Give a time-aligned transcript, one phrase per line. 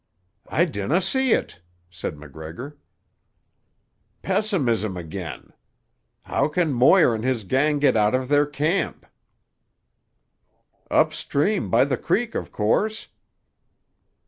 [0.47, 2.75] "I dinna see it," said MacGregor.
[4.23, 5.53] "Pessimism again.
[6.23, 9.05] How can Moir and his gang get out of their camp?"
[10.89, 13.09] "Up stream, by the creek, of course."